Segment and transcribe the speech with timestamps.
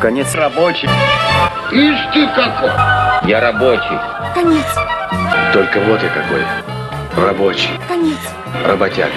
[0.00, 0.34] Конец.
[0.34, 0.88] Рабочий.
[1.72, 2.70] Ишь ты какой.
[3.28, 3.98] Я рабочий.
[4.34, 4.64] Конец.
[5.52, 6.42] Только вот я какой.
[7.22, 7.68] Рабочий.
[7.86, 8.18] Конец.
[8.64, 9.12] Работяга.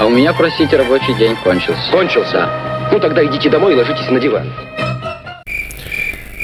[0.00, 1.90] А у меня, простите, рабочий день кончился.
[1.92, 2.50] Кончился?
[2.90, 4.52] Ну тогда идите домой и ложитесь на диван.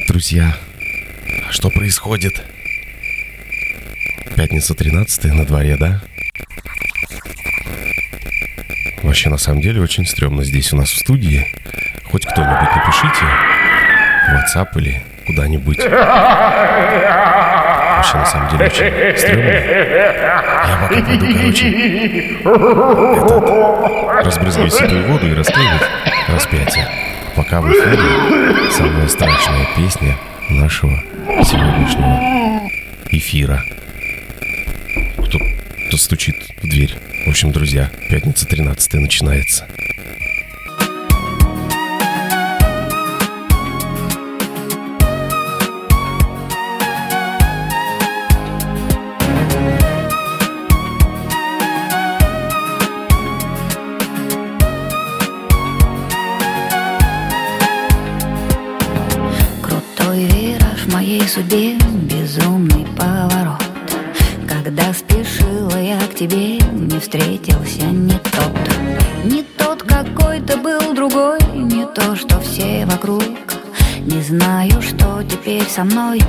[0.07, 0.57] Друзья,
[1.49, 2.41] а что происходит?
[4.37, 6.01] Пятница 13 на дворе, да?
[9.03, 11.45] Вообще, на самом деле, очень стрёмно здесь у нас в студии.
[12.13, 13.25] Хоть кто-нибудь напишите
[14.29, 15.79] в WhatsApp или куда-нибудь.
[18.03, 19.49] Вообще, на самом деле, очень стрёмно.
[19.49, 22.45] Я пока пойду, короче, этот,
[24.27, 25.83] разбрызгивать святую воду и расклеивать
[26.29, 26.87] распятие.
[27.35, 30.19] Пока в эфире самая страшная песня
[30.51, 31.03] нашего
[31.43, 32.21] сегодняшнего
[33.09, 33.65] эфира.
[35.17, 35.39] Кто,
[35.89, 36.95] кто стучит в дверь?
[37.25, 39.67] В общем, друзья, пятница 13 начинается.
[75.83, 76.22] Теперь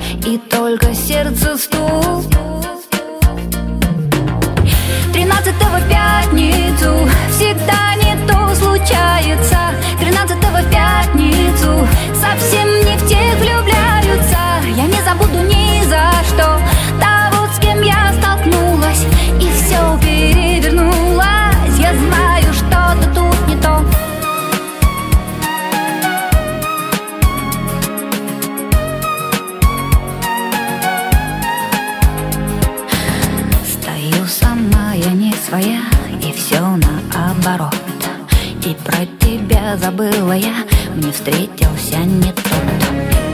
[41.24, 42.44] встретился не тот.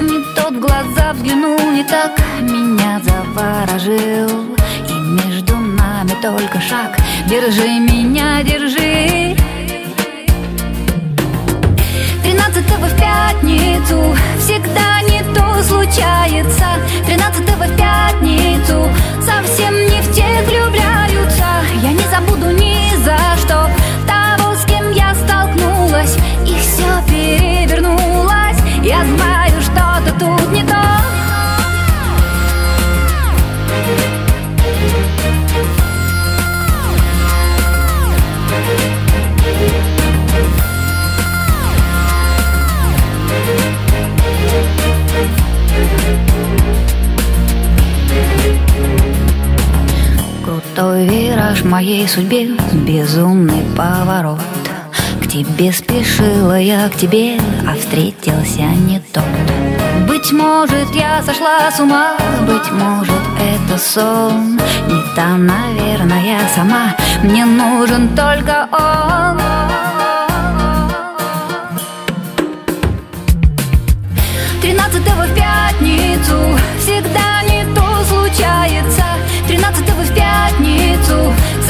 [0.01, 4.57] Не тот глаза взглянул не так, меня заворожил.
[4.89, 6.97] И между нами только шаг,
[7.29, 8.00] держи меня,
[51.81, 52.47] моей судьбе,
[52.87, 54.39] безумный поворот.
[55.23, 59.25] К тебе спешила я, к тебе, а встретился не тот.
[60.07, 64.61] Быть может, я сошла с ума, быть может, это сон.
[64.89, 69.41] Не та, наверное, я сама, мне нужен только он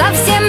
[0.01, 0.40] Совсем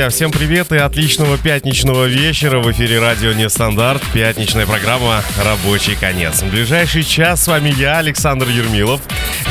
[0.00, 2.58] Друзья, всем привет и отличного пятничного вечера.
[2.60, 6.40] В эфире радио Нестандарт, пятничная программа «Рабочий конец».
[6.40, 9.02] В ближайший час с вами я, Александр Ермилов.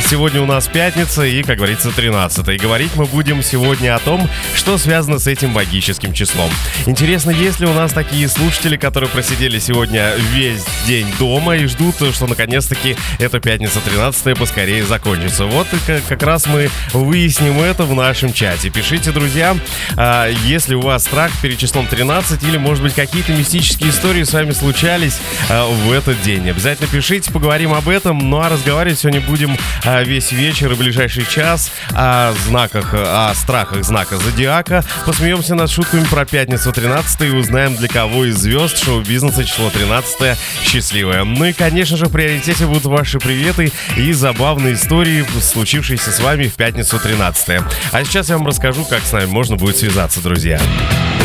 [0.09, 4.27] Сегодня у нас пятница и, как говорится, 13 И говорить мы будем сегодня о том,
[4.55, 6.49] что связано с этим магическим числом.
[6.87, 11.97] Интересно, есть ли у нас такие слушатели, которые просидели сегодня весь день дома и ждут,
[12.11, 15.45] что наконец-таки эта пятница 13 поскорее закончится.
[15.45, 15.67] Вот
[16.07, 18.71] как раз мы выясним это в нашем чате.
[18.71, 19.55] Пишите, друзья,
[19.95, 24.33] а, если у вас страх перед числом 13 или, может быть, какие-то мистические истории с
[24.33, 25.19] вами случались
[25.51, 26.49] а, в этот день.
[26.49, 28.17] Обязательно пишите, поговорим об этом.
[28.17, 29.55] Ну а разговаривать сегодня будем
[29.99, 34.83] а, весь вечер и ближайший час о знаках, о страхах знака Зодиака.
[35.05, 40.37] Посмеемся над шутками про пятницу 13 и узнаем, для кого из звезд шоу-бизнеса число 13
[40.63, 41.23] счастливое.
[41.23, 46.47] Ну и, конечно же, в приоритете будут ваши приветы и забавные истории, случившиеся с вами
[46.47, 47.61] в пятницу 13
[47.91, 51.18] А сейчас я вам расскажу, как с нами можно будет связаться связаться, друзья.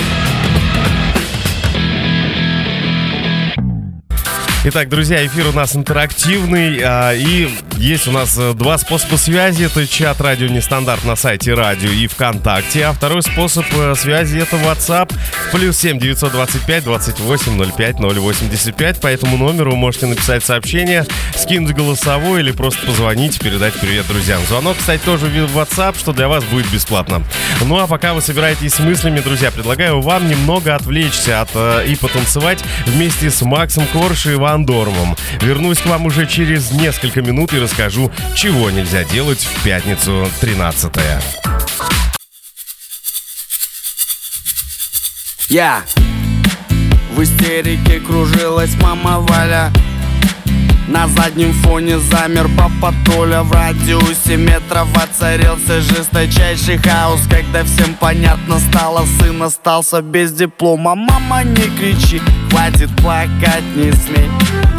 [4.66, 9.64] Итак, друзья, эфир у нас интерактивный, а, и есть у нас э, два способа связи.
[9.64, 12.86] Это чат радио нестандарт на сайте радио и ВКонтакте.
[12.86, 15.12] А второй способ э, связи это WhatsApp.
[15.52, 19.00] Плюс 7 925 28 05 085.
[19.02, 21.04] По этому номеру можете написать сообщение,
[21.36, 24.40] скинуть голосовой или просто позвонить, передать привет друзьям.
[24.48, 27.22] Звонок, кстати, тоже в WhatsApp, что для вас будет бесплатно.
[27.66, 31.96] Ну а пока вы собираетесь с мыслями, друзья, предлагаю вам немного отвлечься от э, и
[31.96, 35.16] потанцевать вместе с Максом Корши и Иваном Андормом.
[35.40, 40.92] Вернусь к вам уже через несколько минут и расскажу, чего нельзя делать в пятницу 13
[40.92, 41.22] -е.
[45.48, 45.82] Я
[47.14, 49.70] в истерике кружилась мама Валя
[50.88, 58.58] на заднем фоне замер папа Толя В радиусе метров воцарился жесточайший хаос Когда всем понятно
[58.58, 60.94] стало, сын остался без диплома.
[60.94, 62.20] Мама, не кричи,
[62.50, 64.30] хватит плакать, не смей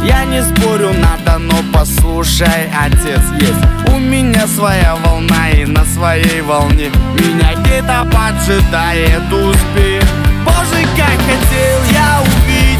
[0.04, 6.40] Я не спорю, надо, но послушай, отец есть У меня своя волна и на своей
[6.42, 10.02] волне Меня где-то поджидает успех
[10.44, 12.76] Боже, как хотел я увидеть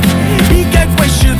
[0.00, 0.19] как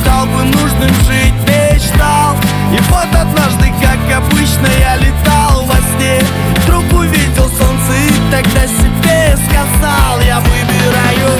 [0.01, 2.35] посчитал бы нужным жить Мечтал
[2.73, 6.21] И вот однажды, как обычно, я летал во сне.
[6.63, 11.37] Вдруг увидел солнце и тогда себе сказал Я выбираю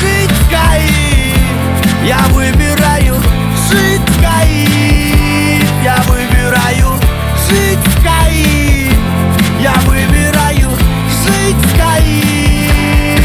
[0.00, 1.36] жить в Каир
[2.04, 3.14] Я выбираю
[3.70, 6.98] жить в Каир Я выбираю
[7.48, 8.94] жить в Каир
[9.60, 10.70] Я выбираю
[11.24, 13.20] жить в Каир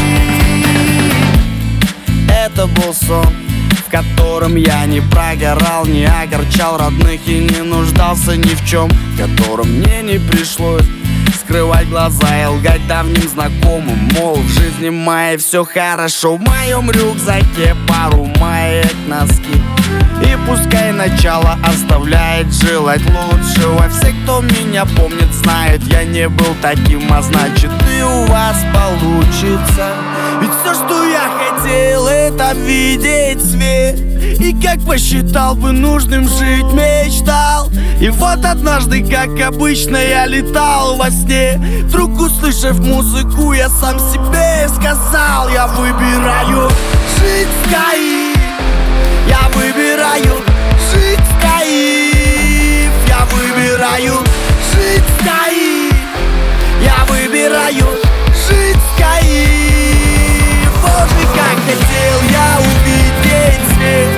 [2.28, 3.43] Это был сон
[3.94, 9.68] котором я не прогорал, не огорчал родных и не нуждался ни в чем, в котором
[9.68, 10.82] мне не пришлось
[11.38, 14.10] скрывать глаза и лгать давним знакомым.
[14.18, 19.63] Мол, в жизни моей все хорошо В моем рюкзаке пару маек, носки
[20.24, 23.88] И пускай начало оставляет желать лучшего.
[23.90, 29.92] Все, кто меня помнит, знают, я не был таким А значит и у вас получится.
[30.40, 34.00] Ведь все, что я хотел, это видеть свет.
[34.40, 37.70] И как посчитал бы нужным жить, мечтал.
[38.00, 41.60] И вот однажды, как обычно, я летал во сне.
[41.84, 46.70] Вдруг услышав музыку, я сам себе сказал Я выбираю
[47.18, 47.70] жить в
[49.26, 50.42] Я выбираю
[50.92, 54.22] жить Каир Я выбираю
[54.72, 55.94] жить Каир
[56.82, 57.86] Я выбираю
[58.46, 64.08] жить Каир Боже, как хотел я увидеть свет.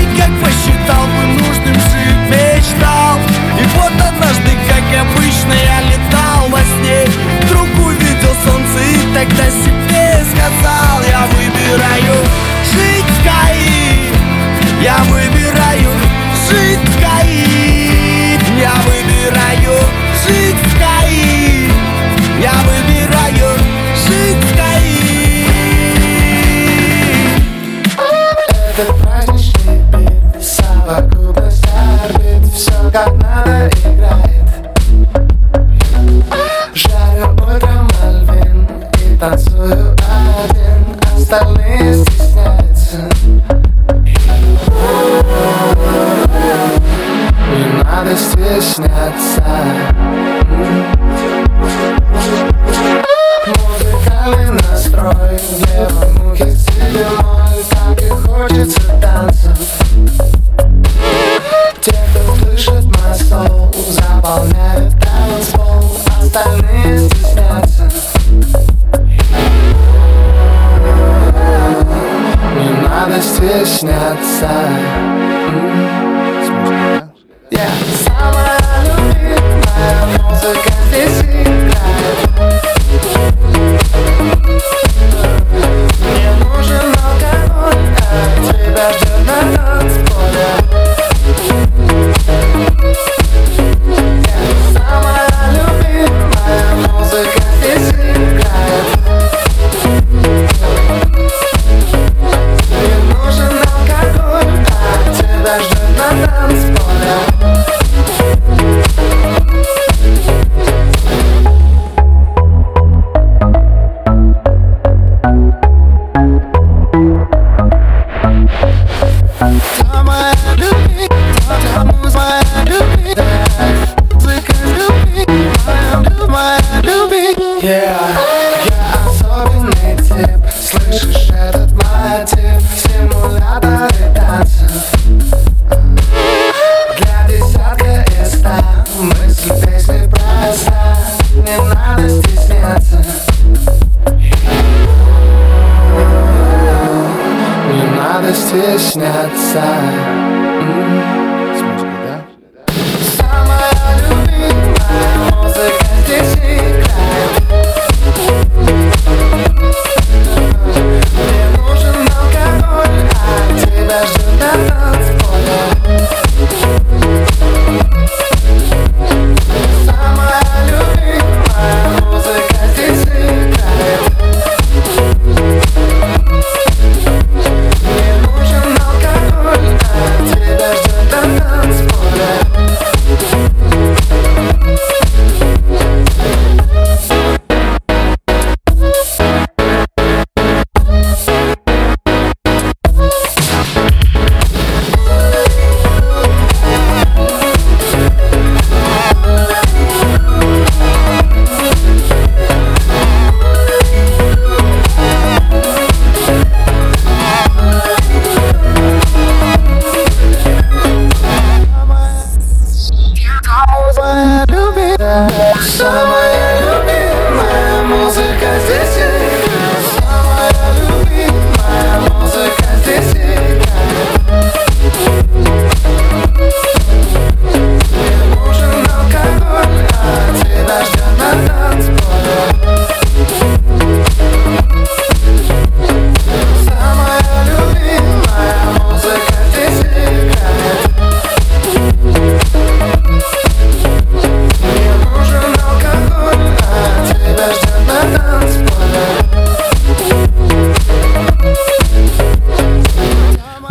[0.00, 3.18] И как посчитал бы нужным жить, мечтал
[3.60, 7.04] И вот однажды, как обычно, я летал во сне.
[7.42, 12.24] Вдруг увидел солнце и тогда себе сказал Я выбираю
[12.72, 14.15] жить Каир
[14.82, 15.92] Я выбираю
[16.48, 19.78] жить в Каир Я выбираю
[20.24, 21.70] жить в Каир
[22.40, 22.85] Я выбираю
[48.46, 49.95] Schmerztag.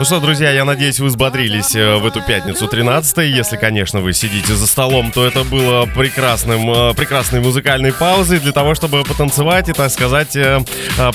[0.05, 4.53] Что, друзья, я надеюсь, вы взбодрились э, в эту пятницу 13 Если, конечно, вы сидите
[4.53, 9.73] за столом, то это было прекрасным, э, прекрасной музыкальной паузой для того, чтобы потанцевать и,
[9.73, 10.61] так сказать, э,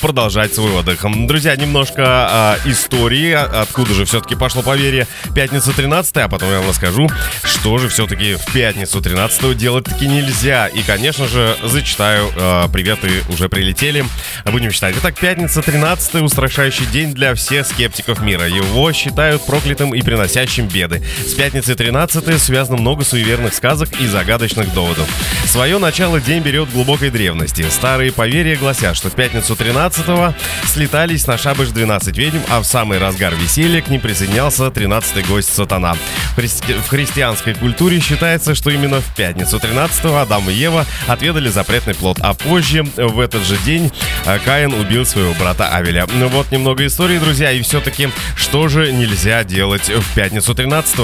[0.01, 1.05] продолжать свой отдых.
[1.27, 6.69] Друзья, немножко истории, а- откуда же все-таки пошло поверье пятница 13 а потом я вам
[6.69, 7.09] расскажу,
[7.45, 10.67] что же все-таки в пятницу 13 делать таки нельзя.
[10.67, 14.05] И, конечно же, зачитаю э, приветы уже прилетели.
[14.45, 14.97] Будем читать.
[14.99, 18.49] Итак, пятница 13 устрашающий день для всех скептиков мира.
[18.49, 21.03] Его считают проклятым и приносящим беды.
[21.25, 25.09] С пятницы 13 связано много суеверных сказок и загадочных доводов.
[25.47, 27.65] Свое начало день берет глубокой древности.
[27.71, 30.35] Старые поверья гласят, что в пятницу 13
[30.65, 35.55] слетались на шабаш 12 ведьм, а в самый разгар веселья к ним присоединялся 13-й гость
[35.55, 35.95] сатана.
[36.37, 41.95] В, в христианской культуре считается, что именно в пятницу 13 Адам и Ева отведали запретный
[41.95, 43.93] плод, а позже, в этот же день,
[44.27, 46.07] э, Каин убил своего брата Авеля.
[46.13, 50.99] Ну вот немного истории, друзья, и все-таки, что же нельзя делать в пятницу 13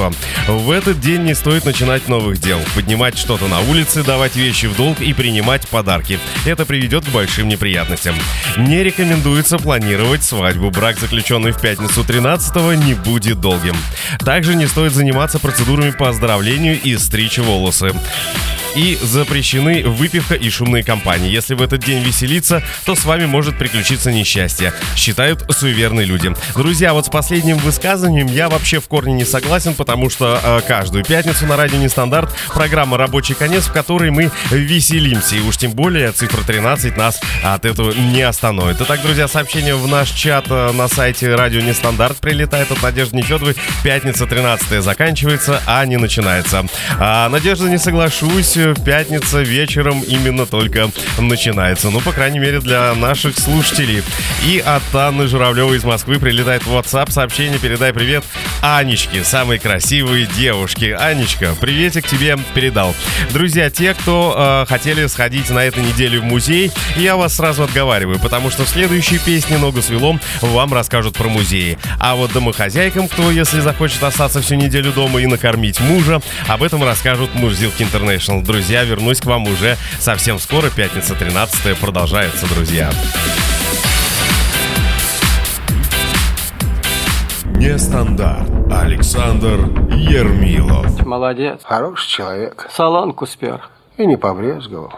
[0.49, 4.77] В этот день не стоит начинать новых дел, поднимать что-то на улице, давать вещи в
[4.77, 6.19] долг и принимать подарки.
[6.45, 8.15] Это приведет к большим неприятностям.
[8.57, 10.71] Не рекомендуется планировать свадьбу.
[10.71, 13.77] Брак, заключенный в пятницу 13 не будет долгим.
[14.19, 17.93] Также не стоит заниматься процедурами по оздоровлению и стричь волосы.
[18.77, 21.31] И запрещены выпивка и шумные компании.
[21.31, 26.35] Если в этот день веселиться, то с вами может приключиться несчастье, считают суеверные люди.
[26.55, 31.05] Друзья, вот с последним высказыванием я вообще в корне не согласен, потому что э, каждую
[31.05, 35.37] пятницу на радио Нестандарт программа «Рабочий конец», в которой мы веселимся.
[35.37, 38.77] И уж тем более цифра 13 нас от этого не остановит.
[38.83, 43.57] Итак, друзья, сообщение в наш чат э, на сайте радио Нестандарт прилетает от Надежды Нефедовой.
[43.83, 46.67] Пятница 13 заканчивается, а не начинается.
[46.99, 48.59] А, Надежда, не соглашусь.
[48.67, 51.91] Неделю, пятница вечером именно только начинается.
[51.91, 54.03] Ну, по крайней мере, для наших слушателей.
[54.45, 58.25] И от Анны Журавлевой из Москвы прилетает в WhatsApp сообщение «Передай привет
[58.63, 60.95] Анечке, самой красивой девушке».
[60.97, 62.95] Анечка, приветик тебе передал.
[63.31, 68.19] Друзья, те, кто э, хотели сходить на этой неделе в музей, я вас сразу отговариваю,
[68.19, 71.79] потому что в следующей песне «Ногу свело» вам расскажут про музеи.
[71.99, 76.83] А вот домохозяйкам, кто, если захочет остаться всю неделю дома и накормить мужа, об этом
[76.85, 78.43] расскажут Мурзилки Интернешнл.
[78.57, 80.71] Друзья, вернусь к вам уже совсем скоро.
[80.71, 82.91] Пятница 13 продолжается, друзья.
[87.45, 88.49] Нестандарт.
[88.73, 89.59] Александр
[89.95, 91.05] Ермилов.
[91.05, 91.61] Молодец.
[91.65, 92.67] Хороший человек.
[92.73, 93.61] Солонку спер.
[93.99, 94.91] И не побрезговал.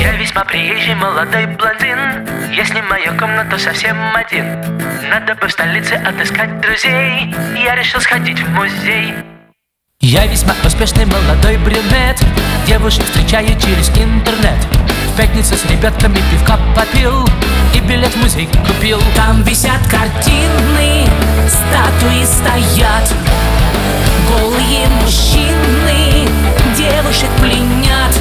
[0.00, 4.60] Я весьма приезжий молодой блондин Я снимаю комнату совсем один
[5.10, 7.34] Надо бы в столице отыскать друзей.
[7.56, 9.14] Я решил сходить в музей.
[10.00, 12.18] Я весьма успешный молодой брюнет.
[12.66, 14.58] Девушек встречаю через интернет.
[15.12, 17.26] В пятницу с ребятками пивка попил
[17.74, 19.00] И билет в музей купил.
[19.14, 21.06] Там висят картины,
[21.48, 23.12] статуи стоят.
[24.28, 26.28] Голые мужчины
[26.76, 28.12] девушек пленят.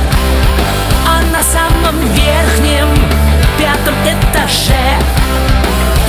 [1.08, 2.88] А на самом верхнем,
[3.57, 4.97] пятом этаже.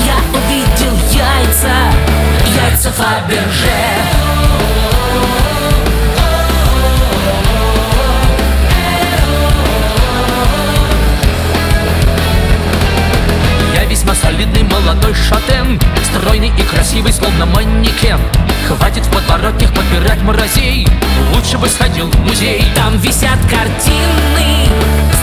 [0.04, 1.74] Я увидел яйца,
[2.54, 4.26] яйца Фаберже.
[13.96, 18.20] Весьма солидный молодой шатен Стройный и красивый, словно манекен.
[18.68, 20.86] Хватит в подворотнях подбирать мразей
[21.34, 22.62] Лучше бы сходил в музей.
[22.74, 24.68] Там висят картины,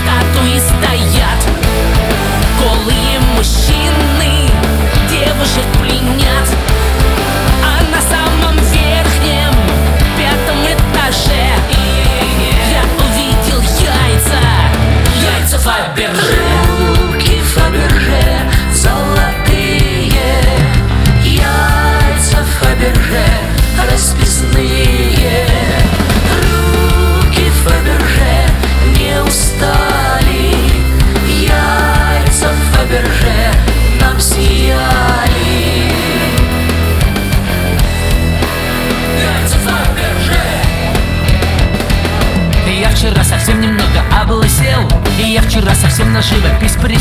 [0.01, 1.53] статуи стоят
[2.63, 4.50] Голые мужчины
[5.10, 6.48] девушек пленят.
[7.62, 9.53] А на самом верхнем,
[10.17, 11.55] пятом этаже
[12.72, 14.39] Я увидел яйца,
[15.22, 16.43] яйца Фаберже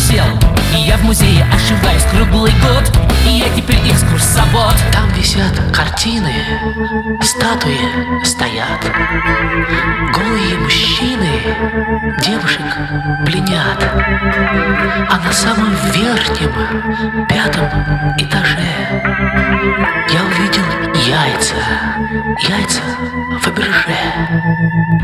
[0.02, 0.24] присел
[0.76, 2.90] И я в музее ошиваюсь круглый год
[3.26, 4.74] И я теперь экскурсовод.
[4.92, 6.32] Там висят картины,
[7.22, 8.80] статуи стоят.
[10.12, 11.28] Голые мужчины
[12.24, 12.64] девушек
[13.26, 13.82] пленят.
[15.08, 16.52] А на самом верхнем,
[17.28, 17.66] пятом
[18.18, 18.72] этаже
[20.10, 20.64] Я увидел
[21.06, 21.54] яйца,
[22.48, 22.80] яйца
[23.40, 23.96] Фаберже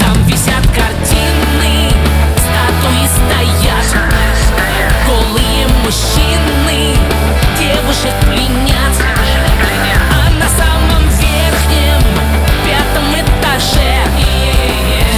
[0.01, 1.91] Там висят картины,
[2.37, 4.38] статуи стоят
[5.88, 6.94] мужчины
[7.59, 8.92] девушек пленят.
[10.11, 12.03] А на самом верхнем,
[12.62, 14.03] пятом этаже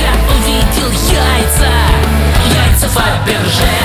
[0.01, 1.73] Я увидел яйца,
[2.55, 3.80] яйца Фаберже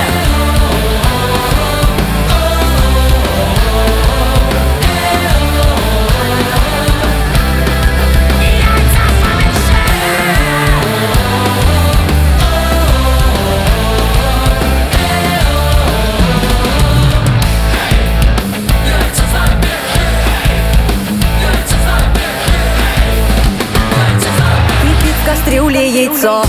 [26.16, 26.42] яйцо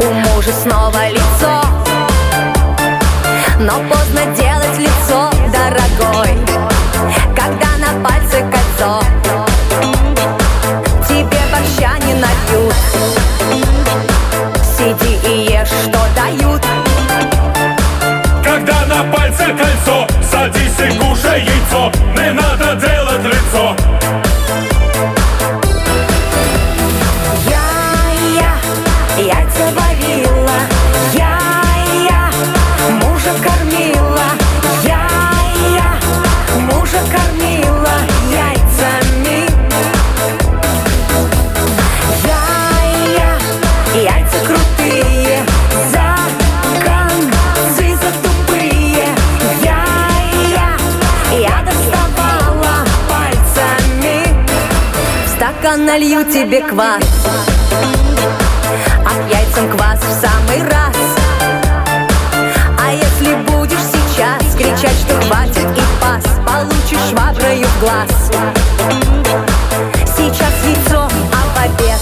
[0.00, 1.62] У мужа снова лицо.
[3.58, 3.80] Но
[55.96, 57.02] налью тебе квас.
[59.02, 60.96] А к яйцам квас в самый раз.
[62.78, 63.78] А если будешь
[65.24, 68.30] хватит и пас Получишь шваброю в глаз.
[70.14, 72.00] Сейчас яйцо, а в обед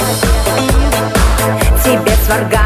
[1.84, 2.63] Тебе сварганю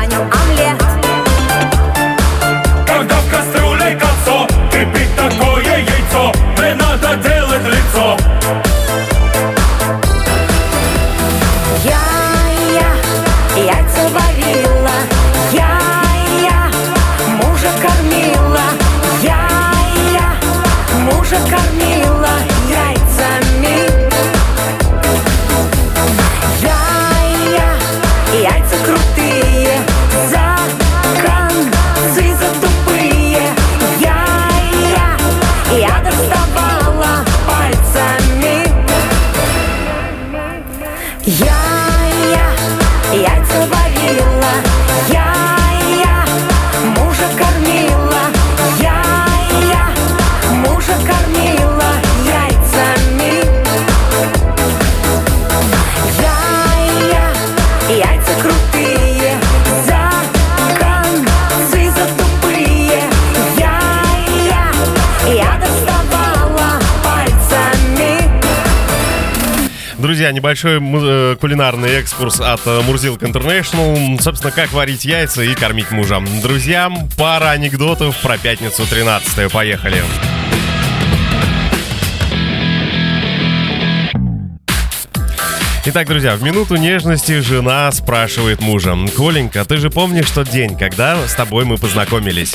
[70.39, 74.21] небольшой э, кулинарный экскурс от э, Мурзилка International.
[74.21, 76.23] Собственно, как варить яйца и кормить мужа.
[76.43, 80.03] Друзья, пара анекдотов про пятницу 13 Поехали.
[85.91, 88.95] Итак, друзья, в минуту нежности жена спрашивает мужа.
[89.17, 92.53] Коленька, ты же помнишь тот день, когда с тобой мы познакомились?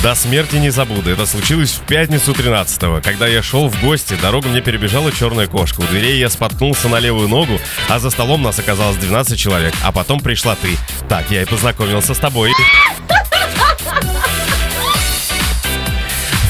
[0.00, 1.10] До смерти не забуду.
[1.10, 3.00] Это случилось в пятницу 13-го.
[3.02, 5.80] Когда я шел в гости, дорогу мне перебежала черная кошка.
[5.80, 9.74] У дверей я споткнулся на левую ногу, а за столом нас оказалось 12 человек.
[9.82, 10.76] А потом пришла ты.
[11.08, 12.52] Так, я и познакомился с тобой.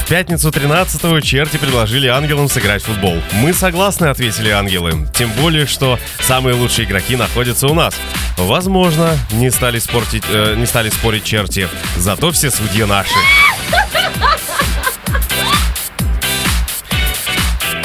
[0.07, 3.17] В пятницу 13-го черти предложили ангелам сыграть в футбол.
[3.33, 5.05] Мы согласны, ответили ангелы.
[5.13, 7.93] Тем более, что самые лучшие игроки находятся у нас.
[8.37, 11.67] Возможно, не стали, спортить, э, не стали спорить черти.
[11.97, 13.11] Зато все судьи наши.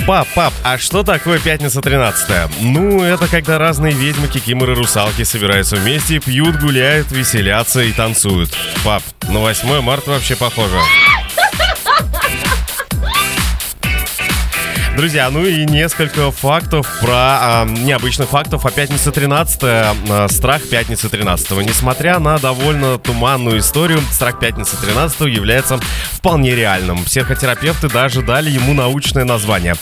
[0.06, 5.74] Пап, пап, а что такое пятница 13 Ну, это когда разные ведьмы, кикиморы, русалки собираются
[5.74, 8.56] вместе, пьют, гуляют, веселятся и танцуют.
[8.84, 10.78] Пап, на 8 марта вообще похоже.
[14.96, 21.08] Друзья, ну и несколько фактов про а, необычных фактов о пятнице 13 а, страх пятницы
[21.08, 25.80] 13 Несмотря на довольно туманную историю, страх пятницы 13 является
[26.12, 27.02] вполне реальным.
[27.04, 29.76] Психотерапевты даже дали ему научное название.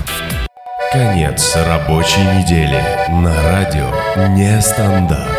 [0.92, 3.90] Конец рабочей недели на радио
[4.30, 5.38] Нестандарт.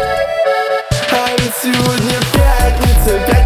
[1.11, 3.38] А ведь сегодня пятница, пятница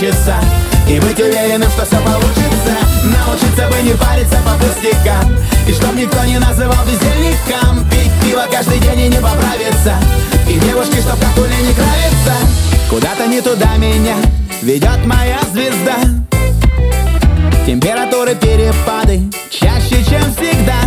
[0.00, 0.34] не мучиться
[0.88, 2.74] И быть уверенным, что все получится.
[3.04, 5.36] Научиться бы не париться по пустякам.
[5.66, 7.88] И чтоб никто не называл бездельником.
[7.90, 9.96] Пить пиво каждый день и не поправиться.
[10.48, 12.34] И девушки, чтоб как у Лени нравится
[12.88, 14.16] Куда-то не туда меня
[14.62, 15.96] ведет моя звезда.
[17.66, 20.78] Температуры перепады чаще, чем всегда.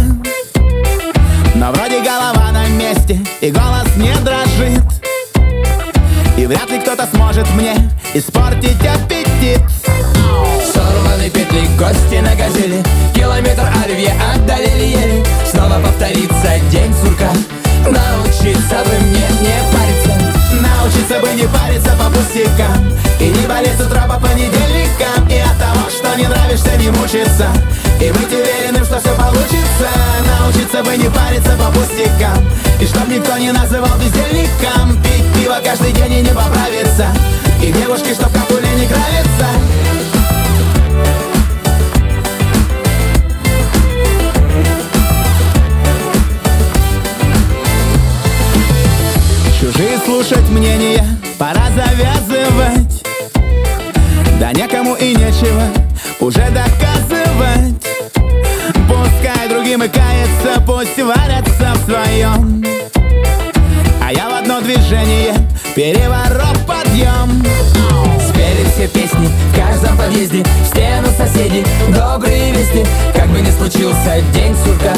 [1.56, 5.01] Но вроде голова на месте и голос не дрожит
[6.42, 7.76] И вряд ли кто-то сможет мне
[8.16, 9.62] испортить аппетит.
[10.74, 17.30] Сорваны петли, гости на газели Километр оливье отдалили еле Снова повторится день сурка.
[17.86, 20.34] Научиться бы мне не париться.
[20.60, 22.92] Научиться бы не париться по пустякам.
[23.20, 27.50] И не болеть с утра по понедельникам И от того, что не нравишься, не мучиться.
[28.00, 29.90] И быть уверенным, что все получится.
[30.26, 32.44] Научиться бы не париться по пустякам
[32.82, 35.02] И чтоб никто не называл бездельником.
[35.04, 37.08] Пить пиво каждый день и не поправиться.
[37.62, 39.48] И девушки, чтоб как у Лени нравится
[49.60, 51.06] Чужие слушать мнения
[51.38, 53.04] пора завязывать.
[54.40, 55.68] Да некому и нечего
[56.20, 57.86] уже доказывать.
[58.88, 62.71] Пускай другим и кается, пусть варятся в своем
[64.42, 65.34] одно движение.
[65.76, 67.44] Переворот подъем.
[68.28, 72.86] Спели все песни в каждом подъезде В стену соседей добрые вести.
[73.14, 74.94] Как бы ни случился день сурка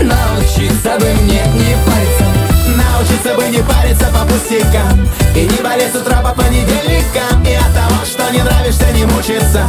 [0.00, 2.45] Научиться бы мне не париться
[2.76, 5.08] Научиться бы не париться по пустякам.
[5.34, 7.42] И не болеть с утра по понедельникам.
[7.42, 9.64] И от того, что не нравишься, не мучиться.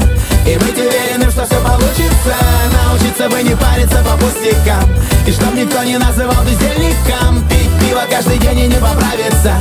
[0.46, 2.36] И быть уверенным, что все получится.
[2.84, 4.89] Научиться бы не париться по пустякам.
[5.26, 7.48] И чтоб никто не называл бездельником.
[7.50, 9.54] Пить пиво каждый день и не поправиться.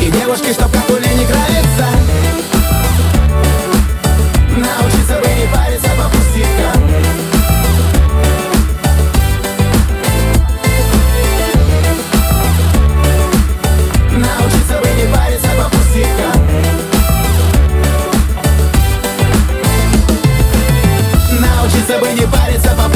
[0.00, 1.86] И девушки, чтоб как у Лени нравится
[4.56, 7.09] Научиться бы не париться по пустякам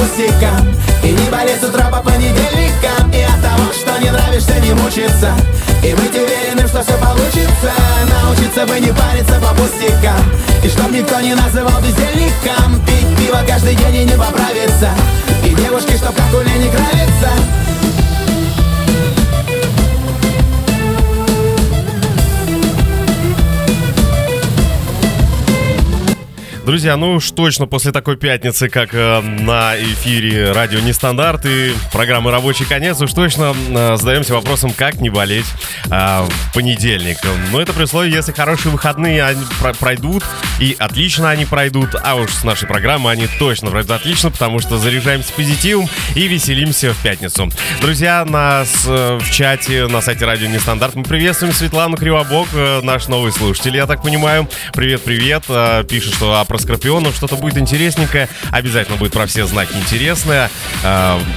[0.04, 3.10] пустякам И не болеть с утра по понедельникам.
[3.12, 5.32] И от того, что не нравишься, не мучиться.
[5.82, 7.72] И быть уверенным, что все получится.
[8.08, 10.22] Научиться бы не париться по пустякам.
[10.62, 12.80] И чтоб никто не называл бездельником.
[12.86, 14.90] Пить пиво каждый день и не поправиться.
[15.44, 17.30] И девушки, чтоб как у Лени нравится
[26.64, 32.31] Друзья, ну уж точно после такой пятницы, как э, на эфире радио Нестандарт и программы
[32.31, 35.44] «Рабочий конец», уж точно э, задаемся вопросом, как не болеть
[35.90, 37.18] э, в понедельник.
[37.53, 39.44] Но это при условии, если хорошие выходные они
[39.79, 40.24] пройдут,
[40.59, 44.79] и отлично они пройдут, а уж с нашей программы они точно пройдут отлично, потому что
[44.79, 47.50] заряжаемся позитивом и веселимся в пятницу.
[47.83, 53.09] Друзья, нас э, в чате на сайте радио Нестандарт мы приветствуем Светлану Кривобок, э, наш
[53.09, 54.48] новый слушатель, я так понимаю.
[54.72, 55.44] Привет-привет.
[55.50, 58.28] Э, пишет, что про Скорпионов что-то будет интересненькое.
[58.52, 60.48] Обязательно будет про все знаки интересное.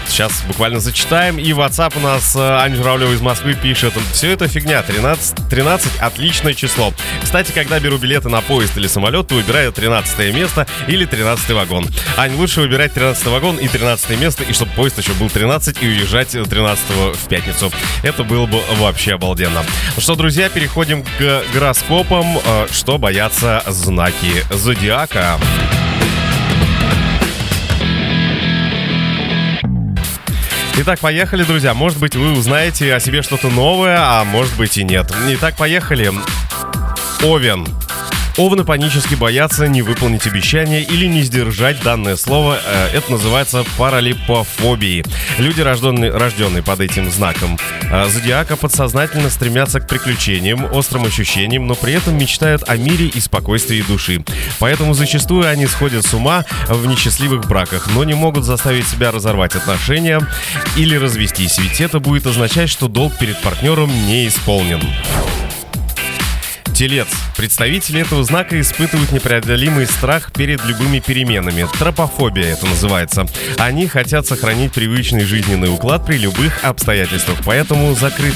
[0.08, 1.40] Сейчас буквально зачитаем.
[1.40, 3.96] И WhatsApp у нас Аня Журавлева из Москвы пишет.
[4.14, 4.84] Все это фигня.
[4.84, 6.94] 13, 13 отличное число.
[7.24, 11.88] Кстати, когда беру билеты на поезд или самолет, то выбираю 13 место или 13 вагон.
[12.16, 15.88] Ань, лучше выбирать 13 вагон и 13 место, и чтобы поезд еще был 13 и
[15.88, 17.72] уезжать 13 в пятницу.
[18.04, 19.64] Это было бы вообще обалденно.
[19.96, 22.38] Ну что, друзья, переходим к гороскопам.
[22.72, 25.07] Что боятся знаки зодиака?
[25.08, 25.40] Собака.
[30.80, 31.74] Итак, поехали, друзья.
[31.74, 35.12] Может быть, вы узнаете о себе что-то новое, а может быть и нет.
[35.30, 36.12] Итак, поехали.
[37.24, 37.68] Овен.
[38.38, 42.60] Овны панически боятся не выполнить обещание или не сдержать данное слово.
[42.64, 45.04] Э, это называется паралипофобией.
[45.40, 51.74] Люди, рожденные, рожденные под этим знаком э, зодиака, подсознательно стремятся к приключениям, острым ощущениям, но
[51.74, 54.24] при этом мечтают о мире и спокойствии души.
[54.60, 59.56] Поэтому зачастую они сходят с ума в несчастливых браках, но не могут заставить себя разорвать
[59.56, 60.22] отношения
[60.76, 64.82] или развестись, ведь это будет означать, что долг перед партнером не исполнен.
[66.78, 67.08] Телец.
[67.36, 71.66] Представители этого знака испытывают непреодолимый страх перед любыми переменами.
[71.80, 73.26] Тропофобия это называется.
[73.58, 77.40] Они хотят сохранить привычный жизненный уклад при любых обстоятельствах.
[77.44, 78.36] Поэтому закрыт...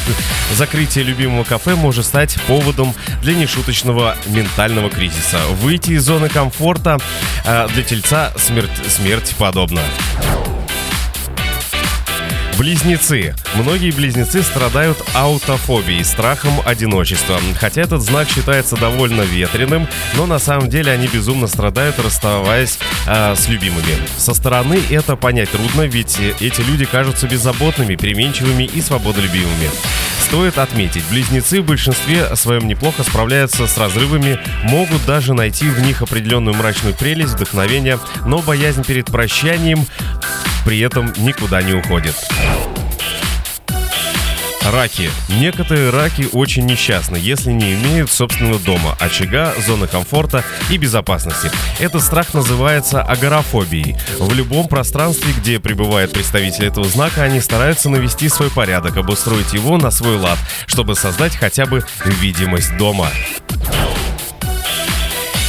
[0.55, 5.39] закрытие любимого кафе может стать поводом для нешуточного ментального кризиса.
[5.61, 6.97] Выйти из зоны комфорта
[7.45, 9.81] э, для тельца смерть, смерть подобна.
[12.61, 13.33] Близнецы.
[13.55, 17.39] Многие близнецы страдают аутофобией, страхом одиночества.
[17.59, 23.35] Хотя этот знак считается довольно ветреным, но на самом деле они безумно страдают, расставаясь э,
[23.35, 23.97] с любимыми.
[24.15, 29.71] Со стороны это понять трудно, ведь эти люди кажутся беззаботными, переменчивыми и свободолюбивыми.
[30.19, 36.03] Стоит отметить, близнецы в большинстве своем неплохо справляются с разрывами, могут даже найти в них
[36.03, 37.97] определенную мрачную прелесть, вдохновение,
[38.27, 39.87] но боязнь перед прощанием
[40.65, 42.15] при этом никуда не уходит.
[44.63, 45.09] Раки.
[45.27, 51.51] Некоторые раки очень несчастны, если не имеют собственного дома, очага, зоны комфорта и безопасности.
[51.79, 53.95] Этот страх называется агорафобией.
[54.19, 59.77] В любом пространстве, где пребывает представитель этого знака, они стараются навести свой порядок, обустроить его
[59.77, 63.09] на свой лад, чтобы создать хотя бы видимость дома.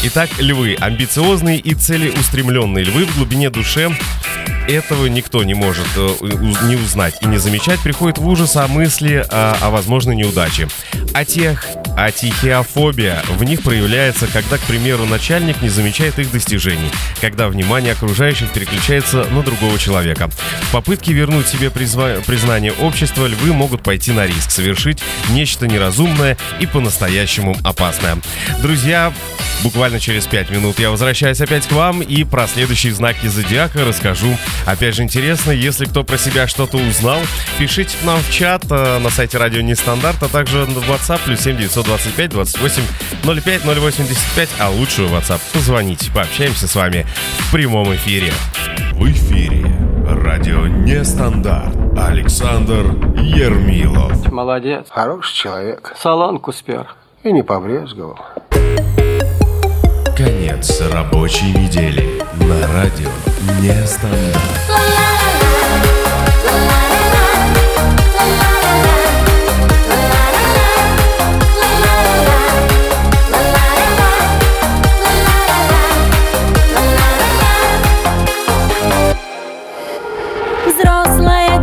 [0.05, 0.77] Итак, львы.
[0.81, 3.95] Амбициозные и целеустремленные львы в глубине души
[4.69, 6.09] этого никто не может э,
[6.65, 10.69] не узнать и не замечать, приходит в ужас о мысли о, о возможной неудаче.
[11.15, 17.49] А тех Атихиофобия в них проявляется, когда, к примеру, начальник не замечает их достижений, когда
[17.49, 20.29] внимание окружающих переключается на другого человека.
[20.29, 26.39] В попытке вернуть себе призва- признание общества львы могут пойти на риск, совершить нечто неразумное
[26.61, 28.19] и по-настоящему опасное.
[28.63, 29.13] Друзья,
[29.63, 34.37] буквально через 5 минут я возвращаюсь опять к вам и про следующие знаки зодиака расскажу.
[34.67, 37.21] Опять же интересно, если кто про себя что-то узнал,
[37.59, 41.41] пишите к нам в чат э, на сайте радио Нестандарт, а также в WhatsApp плюс
[41.41, 42.83] 7925 28
[43.23, 45.41] 05 085, а лучше в WhatsApp.
[45.53, 47.07] Позвоните, пообщаемся с вами
[47.39, 48.33] в прямом эфире.
[48.93, 49.65] В эфире
[50.07, 51.77] радио Нестандарт.
[51.97, 52.85] Александр
[53.17, 54.31] Ермилов.
[54.31, 54.87] Молодец.
[54.91, 55.95] Хороший человек.
[55.99, 56.95] Салонку спер.
[57.23, 58.19] И не побрезговал.
[60.25, 63.11] Конец рабочей недели на радио
[63.61, 64.39] Нестандарт.
[80.65, 81.59] Взрослая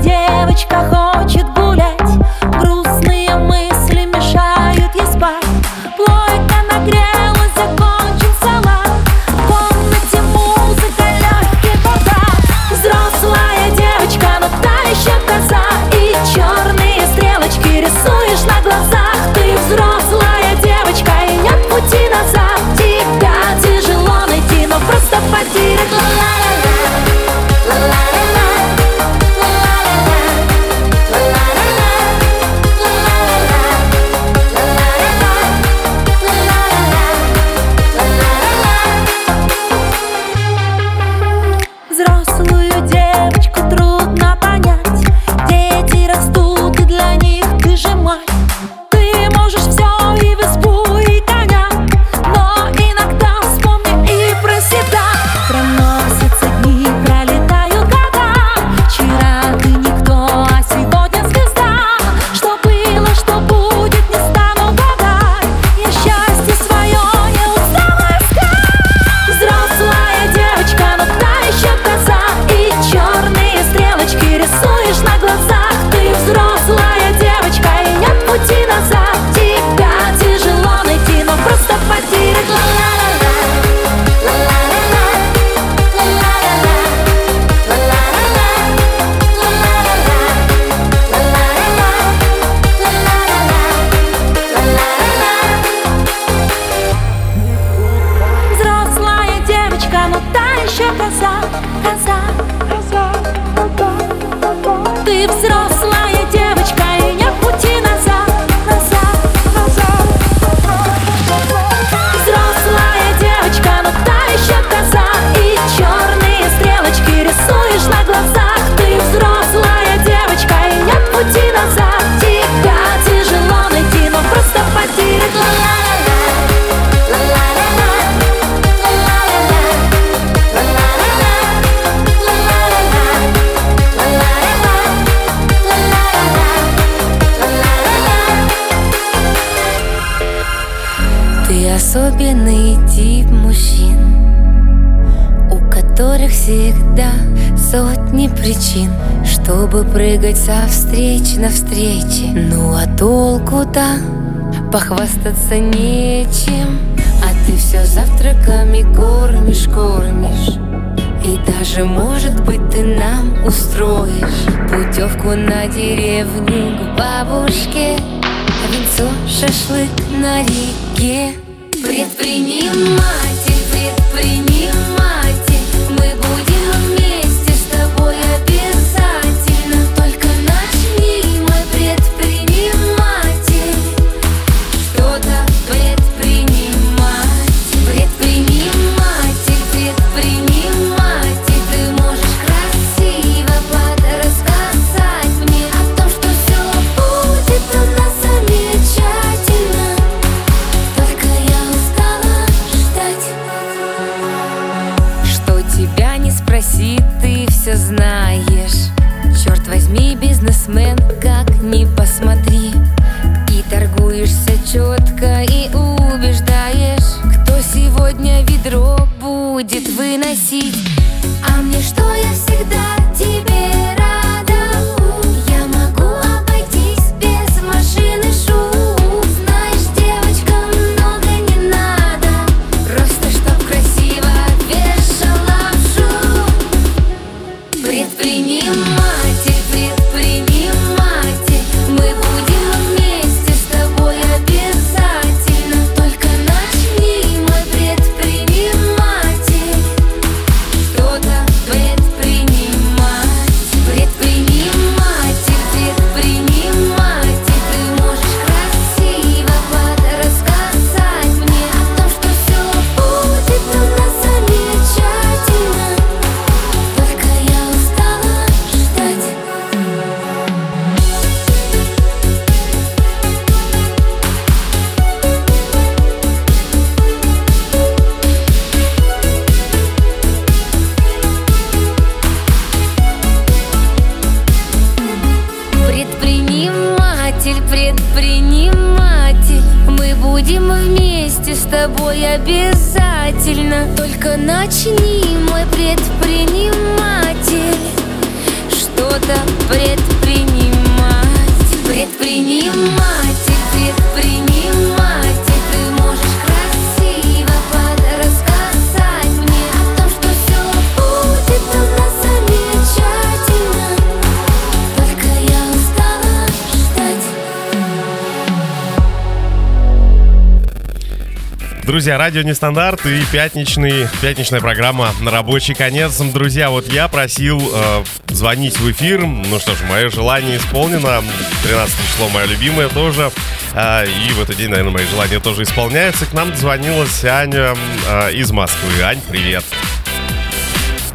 [322.00, 326.18] Друзья, радио Нестандарт и пятничный, пятничная программа на рабочий конец.
[326.18, 329.20] Друзья, вот я просил э, звонить в эфир.
[329.26, 331.22] Ну что ж, мое желание исполнено.
[331.64, 333.34] 13 число мое любимое тоже.
[333.74, 336.26] Э, и в этот день, наверное, мои желания тоже исполняются.
[336.26, 337.76] К нам дозвонилась Аня
[338.08, 339.04] э, из Москвы.
[339.04, 339.66] Ань, привет.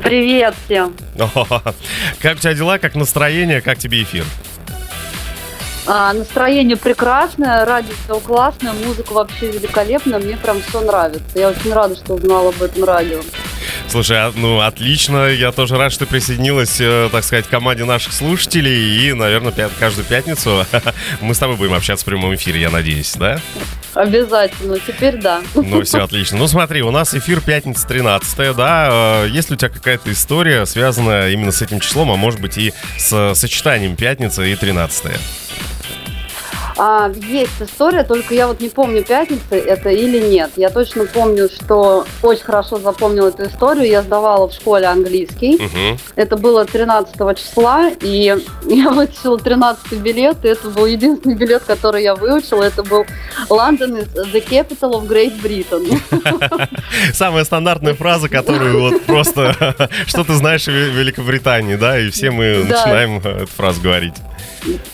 [0.03, 0.95] Привет всем.
[2.20, 4.26] Как у тебя дела, как настроение, как тебе эфир?
[5.87, 11.22] А, настроение прекрасное, радио классное, музыка вообще великолепная, мне прям все нравится.
[11.35, 13.20] Я очень рада, что узнала об этом радио.
[13.89, 18.14] Слушай, а, ну отлично, я тоже рад, что присоединилась, э, так сказать, к команде наших
[18.14, 19.09] слушателей.
[19.09, 20.64] И, наверное, каждую пятницу
[21.20, 23.41] мы с тобой будем общаться в прямом эфире, я надеюсь, да?
[23.95, 25.42] Обязательно, теперь да.
[25.55, 26.38] Ну, все отлично.
[26.38, 29.24] Ну, смотри, у нас эфир пятница 13 да.
[29.24, 32.59] Э, Есть ли у тебя какая-то история, связанная именно с этим числом, а может быть
[32.59, 35.12] и с сочетанием пятница и 13
[36.77, 40.53] А, есть история, только я вот не помню, пятница это или нет.
[40.57, 43.87] Я точно помню, что очень хорошо запомнила эту историю.
[43.87, 45.55] Я сдавала в школе английский.
[45.57, 45.99] Угу.
[46.16, 52.03] Это было 13 числа, и я вытащила 13 билет, и это был единственный билет, который
[52.03, 52.62] я выучила.
[52.62, 53.05] Это был
[53.49, 56.01] London is the capital of Great Britain.
[57.12, 59.55] Самая стандартная фраза, которую вот просто
[60.07, 64.14] что ты знаешь о Великобритании, да, и все мы начинаем э, эту фразу говорить.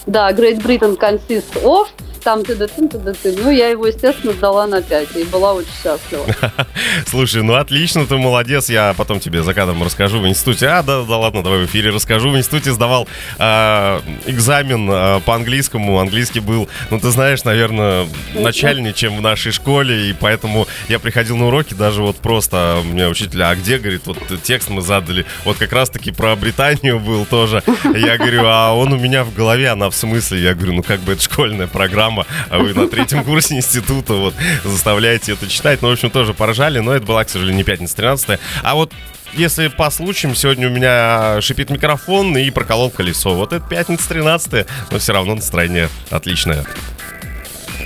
[0.06, 1.88] Да, Great Britain consists of,
[2.22, 3.32] там ты да ты, да ты.
[3.36, 6.26] Ну, я его, естественно, сдала на 5 и была очень счастлива.
[7.06, 8.68] Слушай, ну отлично, ты молодец.
[8.68, 10.68] Я потом тебе за кадром расскажу в институте.
[10.68, 12.30] А, да, да ладно, давай в эфире расскажу.
[12.30, 13.08] В институте сдавал
[13.38, 15.98] э, экзамен э, по английскому.
[15.98, 20.10] Английский был, ну ты знаешь, наверное, начальнее, чем в нашей школе.
[20.10, 22.80] И поэтому я приходил на уроки даже вот просто.
[22.82, 25.24] У меня учитель, а где, говорит, вот текст мы задали.
[25.44, 27.62] Вот как раз-таки про Британию был тоже.
[27.94, 30.40] Я говорю, а он у меня в голове, она в смысле?
[30.42, 34.34] Я говорю, ну как бы это школьная программа, а вы на третьем курсе института вот
[34.64, 35.82] заставляете это читать.
[35.82, 38.92] Ну, в общем, тоже поржали, но это была, к сожалению, не пятница 13 А вот
[39.32, 43.34] если по случаям, сегодня у меня шипит микрофон и проколол колесо.
[43.34, 46.64] Вот это пятница 13 но все равно настроение отличное.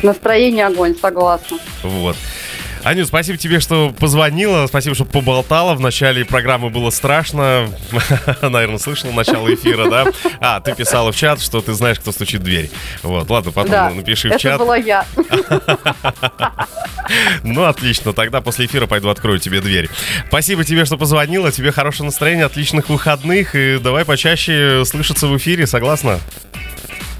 [0.02, 1.58] Настроение огонь, согласна.
[1.82, 2.16] Вот.
[2.84, 5.74] Аню, спасибо тебе, что позвонила, спасибо, что поболтала.
[5.74, 7.70] В начале программы было страшно.
[8.42, 10.04] Наверное, слышала начало эфира, да?
[10.38, 12.70] А, ты писала в чат, что ты знаешь, кто стучит в дверь.
[13.02, 14.58] Вот, ладно, потом Да, напиши в это чат.
[14.58, 15.06] была я.
[17.42, 18.14] Ну, отлично.
[18.14, 19.90] Тогда после эфира пойду открою тебе дверь.
[20.28, 21.52] Спасибо тебе, что позвонила.
[21.52, 23.54] Тебе хорошего настроения, отличных выходных.
[23.54, 26.18] И давай почаще слышаться в эфире, согласна?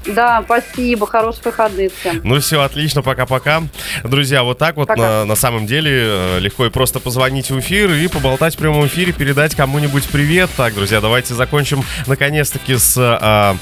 [0.05, 2.21] Да, спасибо, хороших выходных всем.
[2.23, 3.63] Ну все, отлично, пока-пока.
[4.03, 7.91] Друзья, вот так вот на, на самом деле э, легко и просто позвонить в эфир
[7.91, 10.49] и поболтать в прямом эфире, передать кому-нибудь привет.
[10.57, 12.95] Так, друзья, давайте закончим наконец-таки с...
[12.97, 13.57] а,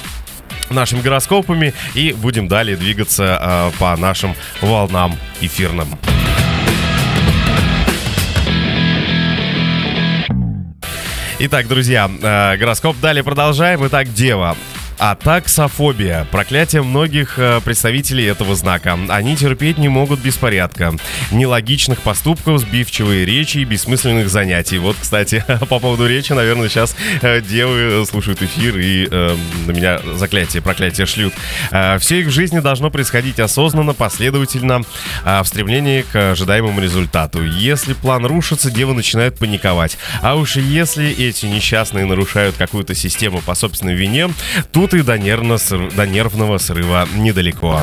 [0.69, 5.97] нашими гороскопами и будем далее двигаться а, по нашим волнам эфирным.
[11.39, 13.85] Итак, друзья, э, гороскоп далее продолжаем.
[13.85, 14.55] Итак, Дева.
[14.97, 16.25] Атаксофобия.
[16.31, 18.97] Проклятие многих э, представителей этого знака.
[19.09, 20.93] Они терпеть не могут беспорядка,
[21.31, 24.77] нелогичных поступков, сбивчивые речи и бессмысленных занятий.
[24.77, 29.35] Вот, кстати, по поводу речи, наверное, сейчас э, девы слушают эфир и э,
[29.67, 31.33] на меня заклятие, проклятие шлют.
[31.71, 34.83] Э, все их в жизни должно происходить осознанно, последовательно,
[35.25, 37.43] э, в стремлении к ожидаемому результату.
[37.43, 39.97] Если план рушится, девы начинают паниковать.
[40.21, 44.29] А уж если эти несчастные нарушают какую-то систему по собственной вине,
[44.71, 47.81] тут и до, нервно- до нервного срыва недалеко.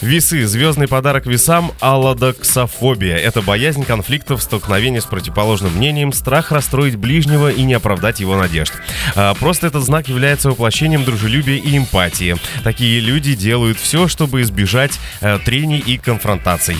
[0.00, 0.46] Весы.
[0.46, 3.16] Звездный подарок весам– аллодоксофобия.
[3.16, 8.72] Это боязнь конфликтов, столкновения с противоположным мнением, страх расстроить ближнего и не оправдать его надежд.
[9.16, 12.36] А, Просто этот знак является воплощением дружелюбия и эмпатии.
[12.62, 16.76] Такие люди делают все, чтобы избежать э, трений и конфронтаций.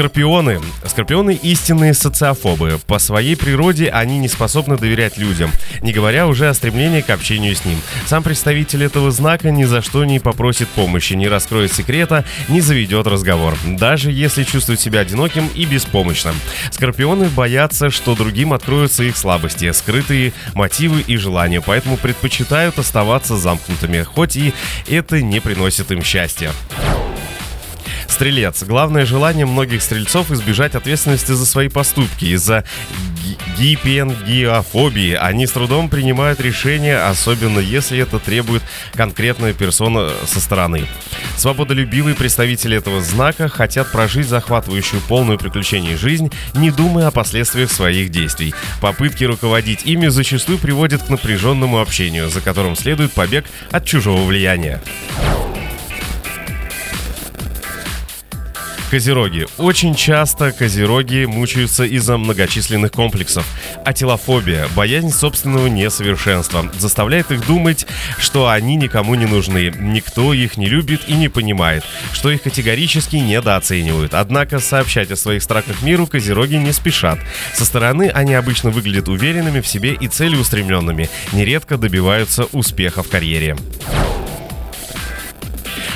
[0.00, 0.62] Скорпионы.
[0.86, 2.80] Скорпионы истинные социофобы.
[2.86, 5.50] По своей природе они не способны доверять людям,
[5.82, 7.78] не говоря уже о стремлении к общению с ним.
[8.06, 13.06] Сам представитель этого знака ни за что не попросит помощи, не раскроет секрета, не заведет
[13.06, 16.34] разговор, даже если чувствует себя одиноким и беспомощным.
[16.70, 24.02] Скорпионы боятся, что другим откроются их слабости, скрытые мотивы и желания, поэтому предпочитают оставаться замкнутыми,
[24.04, 24.54] хоть и
[24.88, 26.52] это не приносит им счастья.
[28.20, 28.64] Стрелец.
[28.64, 32.26] Главное желание многих стрельцов избежать ответственности за свои поступки.
[32.26, 32.64] Из-за
[33.24, 38.62] ги- гипенгиофобии они с трудом принимают решения, особенно если это требует
[38.92, 40.84] конкретная персона со стороны.
[41.38, 48.10] Свободолюбивые представители этого знака хотят прожить захватывающую полную приключений жизнь, не думая о последствиях своих
[48.10, 48.52] действий.
[48.82, 54.82] Попытки руководить ими зачастую приводят к напряженному общению, за которым следует побег от чужого влияния.
[58.90, 59.46] Козероги.
[59.56, 63.46] Очень часто козероги мучаются из-за многочисленных комплексов.
[63.84, 67.86] Атилофобия, боязнь собственного несовершенства, заставляет их думать,
[68.18, 73.14] что они никому не нужны, никто их не любит и не понимает, что их категорически
[73.14, 74.12] недооценивают.
[74.12, 77.20] Однако сообщать о своих страхах миру козероги не спешат.
[77.54, 83.56] Со стороны они обычно выглядят уверенными в себе и целеустремленными, нередко добиваются успеха в карьере.